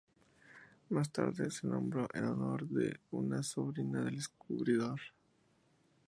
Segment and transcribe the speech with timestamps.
[0.89, 4.99] Más tarde, se nombró en honor de una sobrina del descubridor.